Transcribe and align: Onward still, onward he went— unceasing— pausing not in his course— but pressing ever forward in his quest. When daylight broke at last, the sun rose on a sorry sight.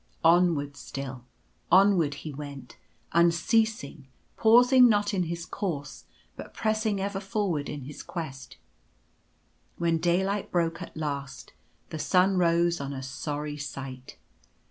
Onward 0.23 0.75
still, 0.75 1.25
onward 1.71 2.15
he 2.25 2.33
went— 2.33 2.79
unceasing— 3.21 4.07
pausing 4.35 4.89
not 4.89 5.13
in 5.13 5.25
his 5.25 5.45
course— 5.45 6.05
but 6.35 6.55
pressing 6.55 6.99
ever 6.99 7.19
forward 7.19 7.69
in 7.69 7.83
his 7.83 8.01
quest. 8.01 8.57
When 9.77 9.99
daylight 9.99 10.49
broke 10.51 10.81
at 10.81 10.97
last, 10.97 11.53
the 11.91 11.99
sun 11.99 12.39
rose 12.39 12.81
on 12.81 12.93
a 12.93 13.03
sorry 13.03 13.57
sight. 13.57 14.17